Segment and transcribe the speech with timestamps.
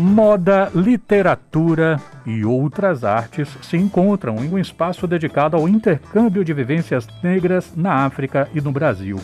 [0.00, 7.06] Moda, literatura e outras artes se encontram em um espaço dedicado ao intercâmbio de vivências
[7.22, 9.20] negras na África e no Brasil.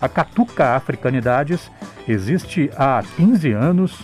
[0.00, 1.70] A Catuca Africanidades
[2.08, 4.00] existe há 15 anos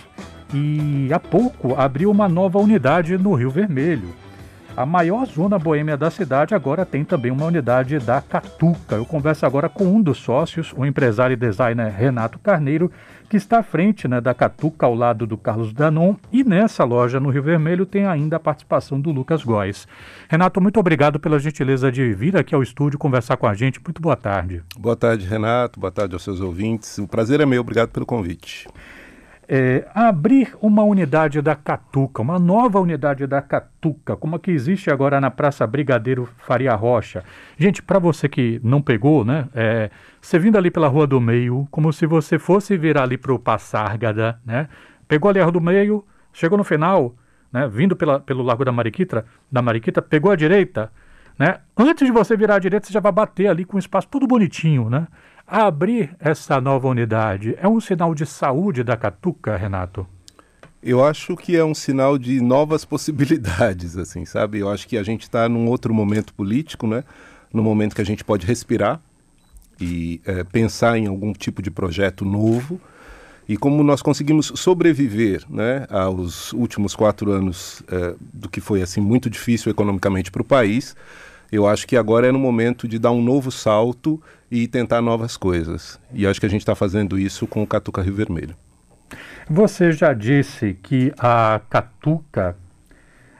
[0.53, 4.13] e há pouco abriu uma nova unidade no Rio Vermelho.
[4.75, 8.95] A maior zona boêmia da cidade agora tem também uma unidade da Catuca.
[8.95, 12.89] Eu converso agora com um dos sócios, o empresário e designer Renato Carneiro,
[13.29, 16.15] que está à frente né, da Catuca ao lado do Carlos Danon.
[16.31, 19.85] E nessa loja no Rio Vermelho tem ainda a participação do Lucas Góes.
[20.29, 23.79] Renato, muito obrigado pela gentileza de vir aqui ao estúdio conversar com a gente.
[23.83, 24.63] Muito boa tarde.
[24.79, 25.81] Boa tarde, Renato.
[25.81, 26.97] Boa tarde aos seus ouvintes.
[26.97, 27.59] O prazer é meu.
[27.59, 28.67] Obrigado pelo convite
[29.53, 34.89] é, abrir uma unidade da Catuca, uma nova unidade da Catuca, como a que existe
[34.89, 37.21] agora na Praça Brigadeiro Faria Rocha.
[37.57, 39.49] Gente, para você que não pegou, né?
[39.53, 43.33] É, você vindo ali pela Rua do Meio, como se você fosse vir ali para
[43.33, 44.69] o Passárgada, né?
[45.05, 47.13] Pegou ali a Rua do Meio, chegou no final,
[47.51, 47.67] né?
[47.67, 50.89] Vindo pela, pelo Largo da Mariquita, da Mariquita, pegou a direita,
[51.37, 51.57] né?
[51.75, 54.25] Antes de você virar à direita, você já vai bater ali com um espaço tudo
[54.25, 55.07] bonitinho, né?
[55.53, 60.07] Abrir essa nova unidade é um sinal de saúde da Catuca, Renato?
[60.81, 64.59] Eu acho que é um sinal de novas possibilidades, assim, sabe?
[64.59, 67.03] Eu acho que a gente está num outro momento político, né?
[67.51, 69.01] No momento que a gente pode respirar
[69.77, 72.79] e é, pensar em algum tipo de projeto novo.
[73.45, 79.01] E como nós conseguimos sobreviver né, aos últimos quatro anos é, do que foi assim
[79.01, 80.95] muito difícil economicamente para o país,
[81.51, 85.35] eu acho que agora é no momento de dar um novo salto e tentar novas
[85.35, 85.99] coisas.
[86.13, 88.55] E acho que a gente está fazendo isso com o Catuca Rio Vermelho.
[89.49, 92.55] Você já disse que a Catuca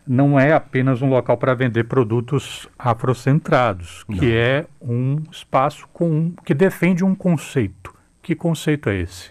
[0.06, 4.34] não é apenas um local para vender produtos afrocentrados, que não.
[4.34, 7.94] é um espaço com, que defende um conceito.
[8.22, 9.30] Que conceito é esse?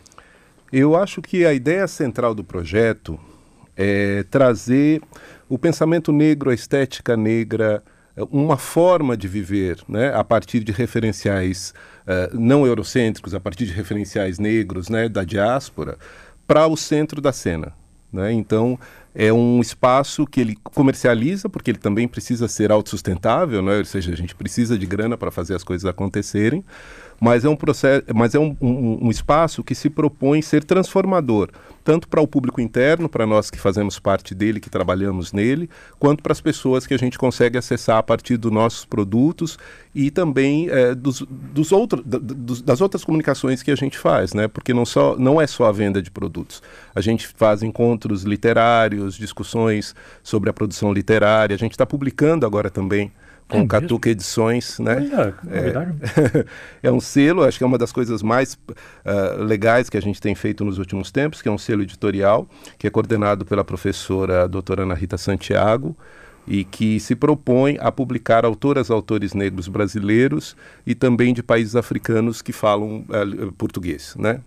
[0.72, 3.18] Eu acho que a ideia central do projeto
[3.76, 5.02] é trazer
[5.48, 7.82] o pensamento negro, a estética negra,
[8.30, 11.72] uma forma de viver né, a partir de referenciais
[12.06, 15.98] uh, não eurocêntricos, a partir de referenciais negros né, da diáspora,
[16.46, 17.72] para o centro da cena.
[18.12, 18.32] Né?
[18.32, 18.78] Então,
[19.14, 23.78] é um espaço que ele comercializa, porque ele também precisa ser autossustentável, né?
[23.78, 26.64] ou seja, a gente precisa de grana para fazer as coisas acontecerem,
[27.20, 31.50] mas é um, processo, mas é um, um, um espaço que se propõe ser transformador,
[31.84, 36.22] tanto para o público interno, para nós que fazemos parte dele, que trabalhamos nele, quanto
[36.22, 39.58] para as pessoas que a gente consegue acessar a partir dos nossos produtos
[39.94, 41.70] e também é, dos, dos
[42.04, 44.48] dos, das outras comunicações que a gente faz, né?
[44.48, 46.62] porque não, só, não é só a venda de produtos.
[46.94, 52.70] A gente faz encontros literários, discussões sobre a produção literária, a gente está publicando agora
[52.70, 53.12] também
[53.50, 54.96] com é Catuca Edições, né?
[56.82, 60.00] É, é, um selo, acho que é uma das coisas mais uh, legais que a
[60.00, 63.64] gente tem feito nos últimos tempos, que é um selo editorial, que é coordenado pela
[63.64, 65.96] professora doutora Ana Rita Santiago,
[66.46, 70.56] e que se propõe a publicar autoras e autores negros brasileiros
[70.86, 74.40] e também de países africanos que falam uh, português, né?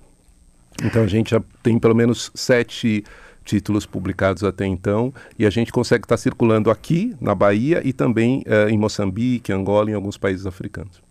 [0.81, 3.03] Então a gente já tem pelo menos sete
[3.43, 8.43] títulos publicados até então, e a gente consegue estar circulando aqui na Bahia e também
[8.47, 11.01] uh, em Moçambique, Angola e em alguns países africanos.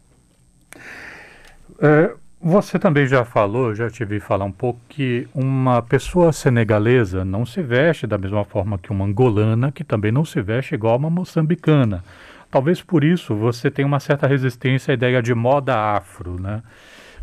[1.81, 7.25] É, você também já falou, já te vi falar um pouco, que uma pessoa senegalesa
[7.25, 10.97] não se veste da mesma forma que uma angolana, que também não se veste igual
[10.97, 12.03] uma moçambicana.
[12.50, 16.62] Talvez por isso você tenha uma certa resistência à ideia de moda afro, né?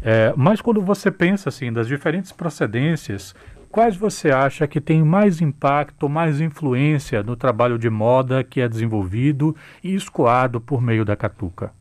[0.01, 3.35] É, mas quando você pensa assim das diferentes procedências,
[3.71, 8.67] quais você acha que tem mais impacto, mais influência no trabalho de moda que é
[8.67, 11.71] desenvolvido e escoado por meio da Catuca?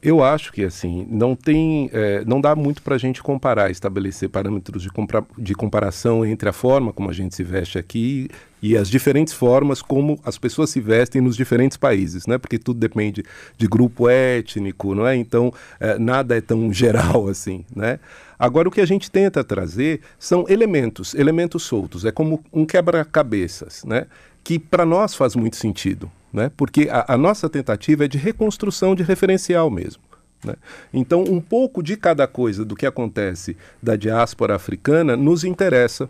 [0.00, 4.28] Eu acho que assim não tem, é, não dá muito para a gente comparar, estabelecer
[4.28, 8.28] parâmetros de, compra, de comparação entre a forma como a gente se veste aqui
[8.62, 12.38] e as diferentes formas como as pessoas se vestem nos diferentes países, né?
[12.38, 13.24] Porque tudo depende
[13.56, 15.16] de grupo étnico, não é?
[15.16, 17.98] Então é, nada é tão geral assim, né?
[18.38, 22.04] Agora o que a gente tenta trazer são elementos, elementos soltos.
[22.04, 24.06] É como um quebra-cabeças, né?
[24.44, 26.50] Que para nós faz muito sentido né?
[26.56, 30.02] porque a, a nossa tentativa é de reconstrução de referencial mesmo.
[30.44, 30.54] Né?
[30.92, 36.08] Então, um pouco de cada coisa do que acontece da diáspora africana nos interessa,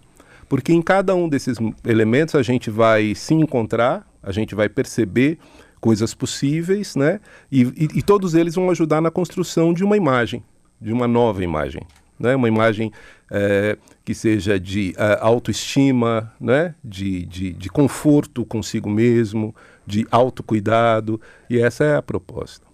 [0.49, 5.39] porque em cada um desses elementos a gente vai se encontrar, a gente vai perceber
[5.81, 7.21] coisas possíveis, né?
[7.53, 10.43] E, e, e todos eles vão ajudar na construção de uma imagem,
[10.81, 11.83] de uma nova imagem,
[12.19, 12.35] né?
[12.35, 12.93] Uma imagem
[13.31, 16.75] é, que seja de uh, autoestima, né?
[16.83, 19.55] de, de, de conforto consigo mesmo,
[19.87, 22.67] de autocuidado, e essa é a proposta.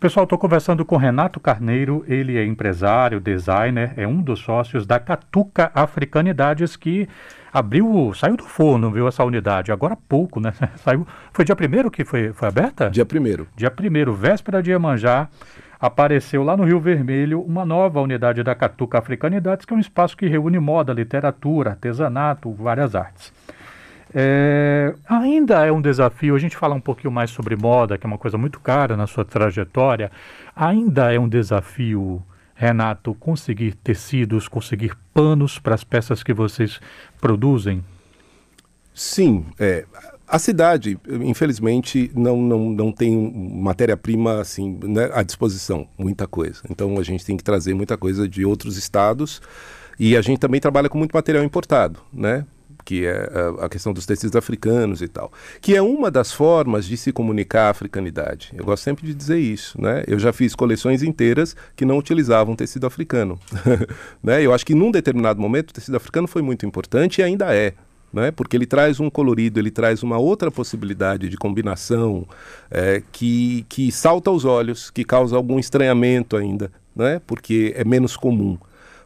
[0.00, 4.98] Pessoal, estou conversando com Renato Carneiro, ele é empresário, designer, é um dos sócios da
[4.98, 7.06] Catuca Africanidades que
[7.52, 10.54] abriu, saiu do forno, viu, essa unidade, agora há pouco, né?
[10.82, 12.88] Saiu, foi dia primeiro que foi, foi aberta?
[12.88, 13.46] Dia primeiro.
[13.54, 15.28] Dia primeiro, véspera de Iemanjá,
[15.80, 20.16] apareceu lá no Rio Vermelho uma nova unidade da Catuca Africanidades, que é um espaço
[20.16, 23.32] que reúne moda, literatura, artesanato, várias artes.
[24.12, 28.08] É, ainda é um desafio, a gente fala um pouquinho mais sobre moda, que é
[28.08, 30.10] uma coisa muito cara na sua trajetória.
[30.54, 32.22] Ainda é um desafio,
[32.54, 36.80] Renato, conseguir tecidos, conseguir panos para as peças que vocês
[37.20, 37.82] produzem?
[38.92, 39.86] Sim, é,
[40.30, 46.60] a cidade, infelizmente, não, não, não tem matéria-prima assim, né, à disposição, muita coisa.
[46.70, 49.42] Então a gente tem que trazer muita coisa de outros estados
[49.98, 52.46] e a gente também trabalha com muito material importado, né?
[52.84, 53.28] que é
[53.60, 55.30] a questão dos tecidos africanos e tal,
[55.60, 58.52] que é uma das formas de se comunicar a africanidade.
[58.54, 60.02] Eu gosto sempre de dizer isso, né?
[60.06, 63.38] Eu já fiz coleções inteiras que não utilizavam tecido africano,
[64.22, 64.44] né?
[64.44, 67.74] Eu acho que num determinado momento o tecido africano foi muito importante e ainda é,
[68.12, 68.30] né?
[68.30, 72.26] porque ele traz um colorido, ele traz uma outra possibilidade de combinação
[72.70, 77.20] é, que, que salta aos olhos, que causa algum estranhamento ainda, né?
[77.26, 78.58] porque é menos comum.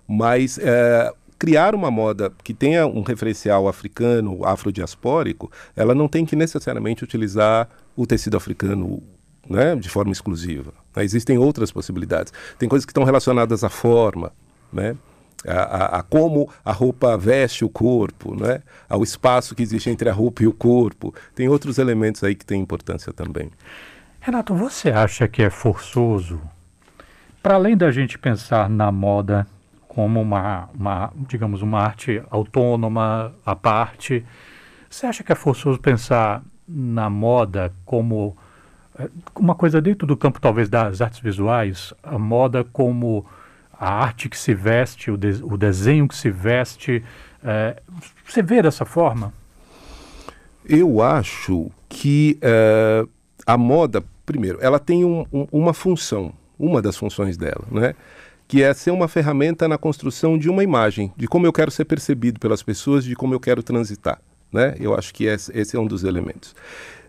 [0.07, 6.37] Mas é, criar uma moda que tenha um referencial africano, afrodiaspórico, ela não tem que
[6.37, 9.03] necessariamente utilizar o tecido africano
[9.49, 10.73] né, de forma exclusiva.
[10.97, 12.33] Existem outras possibilidades.
[12.59, 14.33] Tem coisas que estão relacionadas à forma,
[14.73, 14.97] né?
[15.47, 18.63] A, a, a, como a roupa veste o corpo, né?
[18.89, 21.15] ao espaço que existe entre a roupa e o corpo.
[21.35, 23.51] Tem outros elementos aí que têm importância também.
[24.21, 26.41] Renato, você acha que é forçoso,
[27.43, 29.47] para além da gente pensar na moda
[29.87, 34.25] como uma, uma, digamos, uma arte autônoma à parte.
[34.91, 38.37] Você acha que é forçoso pensar na moda como
[38.99, 43.25] eh, uma coisa dentro do campo talvez das artes visuais, a moda como
[43.79, 47.03] a arte que se veste, o, de, o desenho que se veste,
[47.43, 47.81] é,
[48.25, 49.33] você vê dessa forma?
[50.67, 53.05] Eu acho que é,
[53.47, 57.95] a moda, primeiro, ela tem um, um, uma função, uma das funções dela, né?
[58.47, 61.85] que é ser uma ferramenta na construção de uma imagem, de como eu quero ser
[61.85, 64.21] percebido pelas pessoas, de como eu quero transitar.
[64.53, 64.75] Né?
[64.79, 66.55] Eu acho que esse, esse é um dos elementos.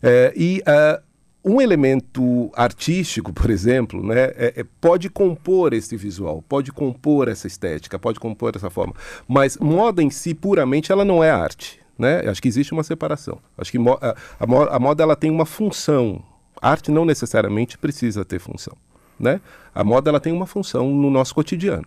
[0.01, 1.01] É, e uh,
[1.45, 7.45] um elemento artístico, por exemplo, né, é, é, pode compor esse visual, pode compor essa
[7.45, 8.95] estética, pode compor essa forma.
[9.27, 11.79] Mas moda em si, puramente, ela não é arte.
[11.97, 12.27] Né?
[12.27, 13.37] Acho que existe uma separação.
[13.55, 16.21] Acho que a, a, a moda ela tem uma função.
[16.59, 18.75] Arte não necessariamente precisa ter função.
[19.19, 19.39] Né?
[19.73, 21.85] A moda ela tem uma função no nosso cotidiano.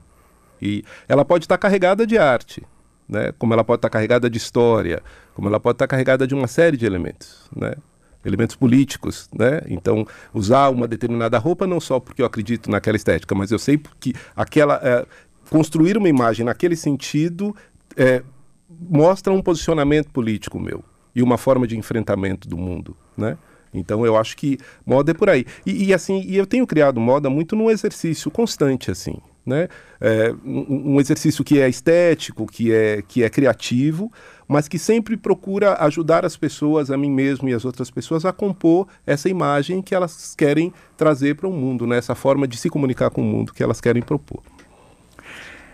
[0.63, 2.63] E ela pode estar carregada de arte,
[3.09, 3.33] né?
[3.39, 5.03] como ela pode estar carregada de história,
[5.35, 7.49] como ela pode estar carregada de uma série de elementos.
[7.55, 7.75] Né?
[8.25, 9.63] Elementos políticos, né?
[9.69, 13.81] Então, usar uma determinada roupa não só porque eu acredito naquela estética, mas eu sei
[14.01, 15.07] que aquela é,
[15.51, 17.55] construir uma imagem naquele sentido
[17.97, 18.23] é,
[18.69, 20.85] mostra um posicionamento político meu
[21.15, 23.37] e uma forma de enfrentamento do mundo, né?
[23.73, 25.45] Então eu acho que moda é por aí.
[25.65, 29.17] E, e assim, e eu tenho criado moda muito num exercício constante, assim.
[29.49, 29.67] Né?
[29.99, 34.13] É, um, exercício que é estético, que é, que é criativo,
[34.47, 38.33] mas que sempre procura ajudar as pessoas, a mim mesmo e as outras pessoas, a
[38.33, 41.97] compor essa imagem que elas querem trazer para o mundo, né?
[41.97, 44.43] essa forma de se comunicar com o mundo que elas querem propor.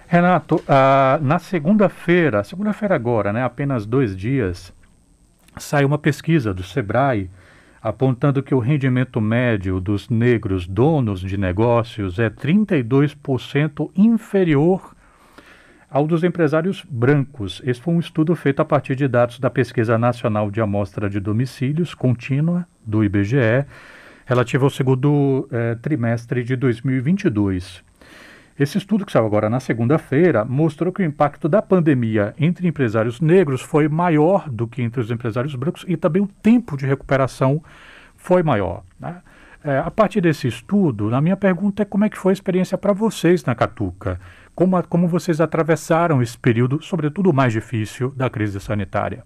[0.07, 4.73] Renato, uh, na segunda-feira, segunda-feira agora, né, apenas dois dias,
[5.57, 7.29] saiu uma pesquisa do Sebrae
[7.85, 14.97] apontando que o rendimento médio dos negros donos de negócios é 32% inferior
[15.91, 17.61] ao dos empresários brancos.
[17.63, 21.21] Esse foi um estudo feito a partir de dados da Pesquisa Nacional de Amostra de
[21.21, 23.67] Domicílios Contínua, do IBGE,
[24.25, 27.84] relativo ao segundo eh, trimestre de 2022.
[28.59, 33.21] Esse estudo, que saiu agora na segunda-feira, mostrou que o impacto da pandemia entre empresários
[33.21, 37.61] negros foi maior do que entre os empresários brancos e também o tempo de recuperação
[38.17, 38.85] foi maior.
[38.99, 39.17] Né?
[39.65, 42.79] É, a partir desse estudo, a minha pergunta é como é que foi a experiência
[42.79, 44.21] para vocês na Catuca?
[44.55, 49.25] Como, como vocês atravessaram esse período, sobretudo o mais difícil, da crise sanitária?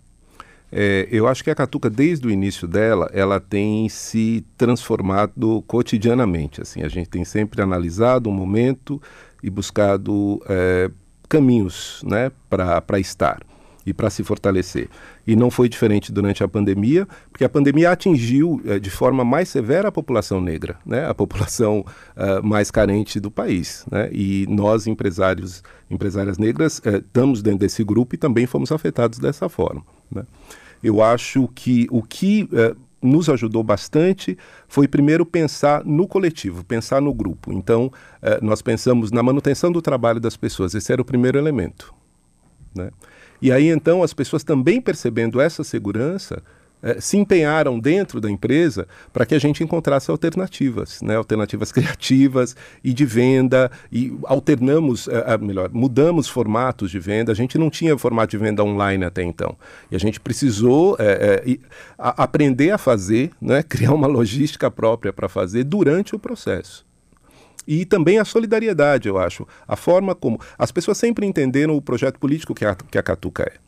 [0.71, 6.61] É, eu acho que a Catuca, desde o início dela, ela tem se transformado cotidianamente.
[6.61, 9.01] Assim, a gente tem sempre analisado um momento
[9.43, 10.91] e buscado é,
[11.29, 13.41] caminhos né, para estar
[13.87, 14.89] e para se fortalecer.
[15.27, 19.49] E não foi diferente durante a pandemia, porque a pandemia atingiu é, de forma mais
[19.49, 21.85] severa a população negra, né, a população
[22.15, 23.87] uh, mais carente do país.
[23.91, 29.19] Né, e nós, empresários, empresárias negras, é, estamos dentro desse grupo e também fomos afetados
[29.19, 29.83] dessa forma.
[30.11, 30.25] Né.
[30.83, 32.49] Eu acho que o que
[33.01, 34.37] nos ajudou bastante
[34.67, 37.53] foi primeiro pensar no coletivo, pensar no grupo.
[37.53, 41.95] Então, eh, nós pensamos na manutenção do trabalho das pessoas, esse era o primeiro elemento.
[42.75, 42.91] Né?
[43.41, 46.43] E aí então as pessoas também percebendo essa segurança
[46.83, 51.17] é, se empenharam dentro da empresa para que a gente encontrasse alternativas, né?
[51.17, 57.33] alternativas criativas e de venda, e alternamos, é, melhor, mudamos formatos de venda.
[57.33, 59.57] A gente não tinha formato de venda online até então.
[59.91, 60.97] E a gente precisou
[61.99, 63.63] a, aprender a fazer, né?
[63.69, 66.89] criar uma logística própria para fazer durante o processo
[67.69, 69.47] e também a solidariedade, eu acho.
[69.67, 70.41] A forma como.
[70.59, 73.68] As pessoas sempre entenderam o projeto político que a, que a Catuca é.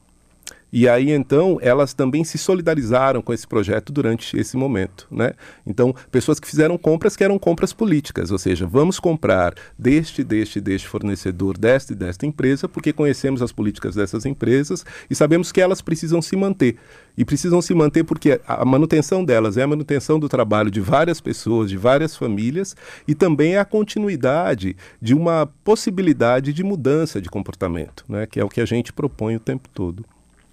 [0.72, 5.32] E aí então elas também se solidarizaram com esse projeto durante esse momento, né?
[5.66, 10.60] Então, pessoas que fizeram compras que eram compras políticas, ou seja, vamos comprar deste, deste,
[10.60, 15.60] deste fornecedor, desta e desta empresa, porque conhecemos as políticas dessas empresas e sabemos que
[15.60, 16.76] elas precisam se manter.
[17.16, 21.20] E precisam se manter porque a manutenção delas é a manutenção do trabalho de várias
[21.20, 27.28] pessoas, de várias famílias, e também é a continuidade de uma possibilidade de mudança de
[27.28, 28.26] comportamento, né?
[28.26, 30.04] que é o que a gente propõe o tempo todo.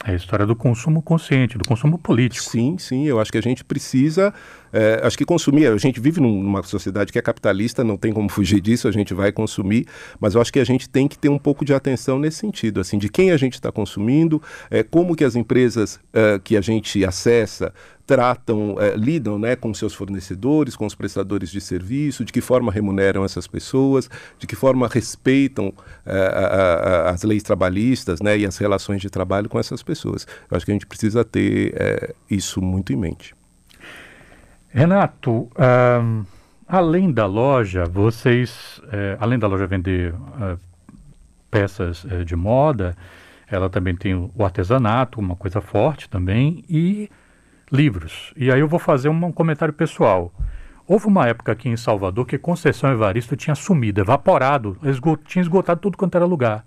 [0.06, 2.46] É a história do consumo consciente, do consumo político.
[2.46, 3.08] Sim, sim.
[3.08, 4.32] Eu acho que a gente precisa.
[4.72, 5.66] É, acho que consumir.
[5.68, 9.14] A gente vive numa sociedade que é capitalista, não tem como fugir disso, a gente
[9.14, 9.88] vai consumir.
[10.20, 12.80] Mas eu acho que a gente tem que ter um pouco de atenção nesse sentido,
[12.80, 16.62] assim, de quem a gente está consumindo, é, como que as empresas é, que a
[16.62, 17.74] gente acessa
[18.08, 22.72] tratam, é, lidam né, com seus fornecedores, com os prestadores de serviço, de que forma
[22.72, 24.10] remuneram essas pessoas,
[24.40, 25.74] de que forma respeitam
[26.06, 30.26] é, a, a, as leis trabalhistas né, e as relações de trabalho com essas pessoas.
[30.50, 33.36] Eu acho que a gente precisa ter é, isso muito em mente.
[34.70, 35.50] Renato,
[36.68, 38.82] além da loja, vocês,
[39.20, 40.60] além da loja vender uh,
[41.50, 42.96] peças uh, de moda,
[43.50, 47.10] ela também tem o artesanato, uma coisa forte também, e
[47.72, 48.34] livros.
[48.36, 50.32] E aí eu vou fazer um comentário pessoal.
[50.88, 55.82] Houve uma época aqui em Salvador que Conceição Evaristo tinha sumido, evaporado, esgot, tinha esgotado
[55.82, 56.66] tudo quanto era lugar.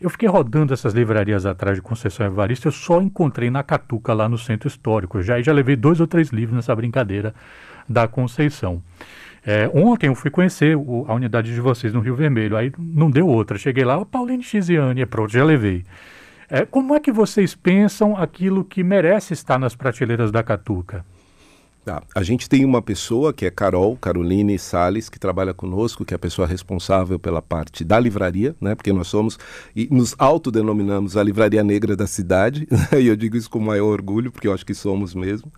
[0.00, 4.28] Eu fiquei rodando essas livrarias atrás de Conceição Evaristo, eu só encontrei na Catuca, lá
[4.28, 5.22] no centro histórico.
[5.22, 7.34] Já, já levei dois ou três livros nessa brincadeira
[7.88, 8.82] da Conceição.
[9.46, 13.08] É, ontem eu fui conhecer o, a unidade de vocês no Rio Vermelho, aí não
[13.08, 13.56] deu outra.
[13.56, 15.84] Cheguei lá, o Pauline Chiziane, é pronto, já levei.
[16.48, 21.04] É, como é que vocês pensam aquilo que merece estar nas prateleiras da Catuca?
[21.88, 26.12] Ah, a gente tem uma pessoa que é Carol, Caroline Sales, que trabalha conosco, que
[26.12, 28.74] é a pessoa responsável pela parte da livraria, né?
[28.74, 29.38] Porque nós somos
[29.74, 33.00] e nos autodenominamos a livraria negra da cidade, né?
[33.00, 35.52] e eu digo isso com maior orgulho, porque eu acho que somos mesmo.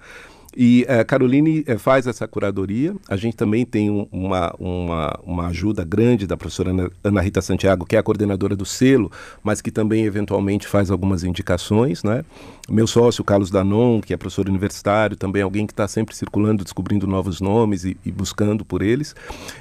[0.60, 2.92] E a uh, Caroline uh, faz essa curadoria.
[3.08, 6.72] A gente também tem um, uma, uma, uma ajuda grande da professora
[7.04, 9.08] Ana, Rita Santiago, que é a coordenadora do selo,
[9.40, 12.02] mas que também eventualmente faz algumas indicações.
[12.02, 12.24] Né?
[12.70, 16.62] Meu sócio, Carlos Danon, que é professor universitário, também é alguém que está sempre circulando,
[16.62, 19.16] descobrindo novos nomes e, e buscando por eles.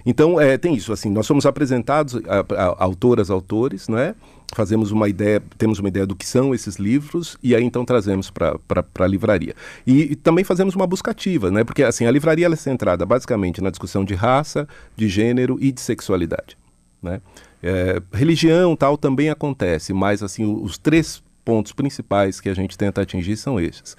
[0.05, 0.91] Então, é, tem isso.
[0.91, 4.13] assim Nós somos apresentados a, a, autoras, autores, né?
[4.53, 8.31] fazemos uma ideia, temos uma ideia do que são esses livros e aí então trazemos
[8.31, 8.59] para
[8.99, 9.53] a livraria.
[9.85, 11.63] E, e, também fazemos uma buscativa, né?
[11.63, 15.81] Porque assim, a livraria é centrada basicamente na discussão de raça, de gênero e de
[15.81, 16.57] sexualidade,
[17.01, 17.21] né?
[17.61, 23.01] É, religião tal também acontece, mas assim os três pontos principais que a gente tenta
[23.01, 23.95] atingir são esses.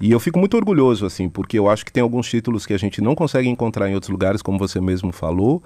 [0.00, 2.78] E eu fico muito orgulhoso assim, porque eu acho que tem alguns títulos que a
[2.78, 5.60] gente não consegue encontrar em outros lugares, como você mesmo falou,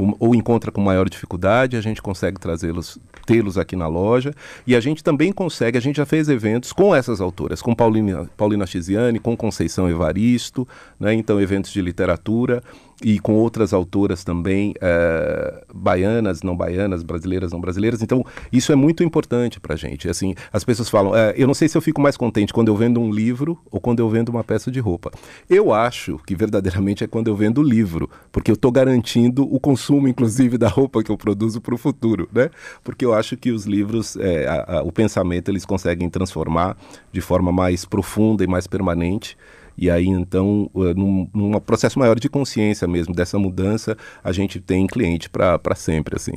[0.00, 4.32] com, ou encontra com maior dificuldade, a gente consegue trazê-los, tê-los aqui na loja.
[4.66, 8.28] E a gente também consegue, a gente já fez eventos com essas autoras, com Paulina,
[8.36, 10.66] Paulina Chiziane, com Conceição Evaristo,
[10.98, 11.12] né?
[11.12, 12.62] então eventos de literatura
[13.02, 18.02] e com outras autoras também, é, baianas, não baianas, brasileiras, não brasileiras.
[18.02, 20.08] Então, isso é muito importante para a gente.
[20.08, 22.76] Assim, as pessoas falam, é, eu não sei se eu fico mais contente quando eu
[22.76, 25.10] vendo um livro ou quando eu vendo uma peça de roupa.
[25.48, 29.58] Eu acho que verdadeiramente é quando eu vendo o livro, porque eu estou garantindo o
[29.58, 32.48] consumo consumo, inclusive, da roupa que eu produzo para o futuro, né?
[32.84, 36.76] Porque eu acho que os livros, é, a, a, o pensamento, eles conseguem transformar
[37.12, 39.36] de forma mais profunda e mais permanente.
[39.76, 44.86] E aí, então, num, num processo maior de consciência mesmo, dessa mudança, a gente tem
[44.86, 46.32] cliente para sempre, assim.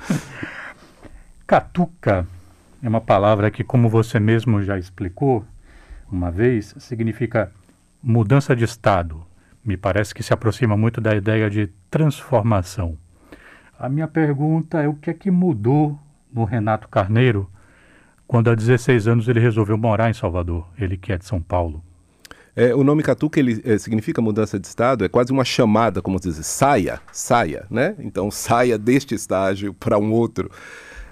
[1.46, 2.26] Catuca
[2.82, 5.44] é uma palavra que, como você mesmo já explicou
[6.10, 7.50] uma vez, significa
[8.02, 9.24] mudança de estado,
[9.68, 12.96] me parece que se aproxima muito da ideia de transformação.
[13.78, 15.98] A minha pergunta é o que é que mudou
[16.32, 17.46] no Renato Carneiro
[18.26, 21.84] quando há 16 anos ele resolveu morar em Salvador, ele que é de São Paulo.
[22.56, 26.18] É, o nome Catuca ele é, significa mudança de estado, é quase uma chamada, como
[26.18, 27.94] dizer, saia, saia, né?
[27.98, 30.50] Então saia deste estágio para um outro.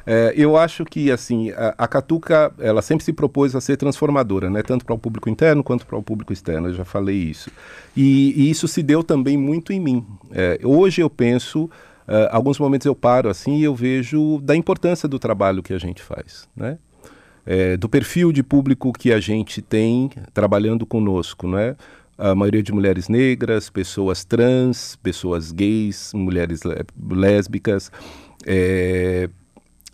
[0.07, 4.49] É, eu acho que assim a, a Catuca ela sempre se propôs a ser transformadora,
[4.49, 4.63] né?
[4.63, 6.69] Tanto para o público interno quanto para o público externo.
[6.69, 7.51] Eu já falei isso.
[7.97, 10.07] E, e isso se deu também muito em mim.
[10.33, 11.69] É, hoje eu penso
[12.07, 15.79] Uh, alguns momentos eu paro assim e eu vejo da importância do trabalho que a
[15.79, 16.79] gente faz, né?
[17.45, 21.77] É, do perfil de público que a gente tem trabalhando conosco, né?
[22.17, 26.61] A maioria de mulheres negras, pessoas trans, pessoas gays, mulheres
[26.97, 27.91] lésbicas.
[28.47, 29.29] É,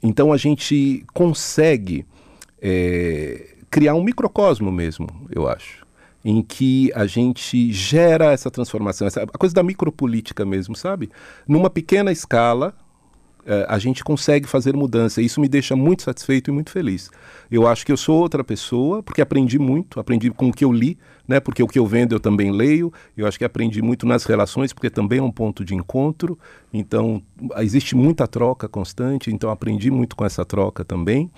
[0.03, 2.05] então a gente consegue
[2.61, 5.83] é, criar um microcosmo mesmo, eu acho
[6.25, 11.11] em que a gente gera essa transformação, essa, a coisa da micropolítica mesmo, sabe?
[11.49, 12.75] Numa pequena escala,
[13.69, 15.21] a gente consegue fazer mudança.
[15.21, 17.11] Isso me deixa muito satisfeito e muito feliz.
[17.51, 20.73] Eu acho que eu sou outra pessoa, porque aprendi muito, aprendi com o que eu
[20.73, 20.97] li,
[21.27, 21.41] né?
[21.41, 22.93] porque o que eu vendo eu também leio.
[23.17, 26.39] Eu acho que aprendi muito nas relações, porque também é um ponto de encontro.
[26.73, 27.23] Então,
[27.59, 31.31] existe muita troca constante, então aprendi muito com essa troca também.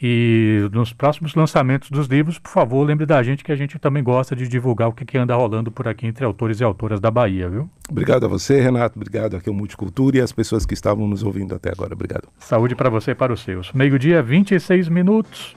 [0.00, 4.02] E nos próximos lançamentos dos livros, por favor, lembre da gente que a gente também
[4.02, 7.10] gosta de divulgar o que, que anda rolando por aqui entre autores e autoras da
[7.10, 7.68] Bahia, viu?
[7.88, 8.98] Obrigado a você, Renato.
[8.98, 11.94] Obrigado aqui ao Multicultura e às pessoas que estavam nos ouvindo até agora.
[11.94, 12.28] Obrigado.
[12.38, 13.72] Saúde para você e para os seus.
[13.72, 15.54] Meio-dia, 26 minutos.